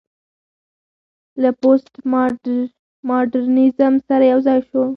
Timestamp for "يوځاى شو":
4.31-4.81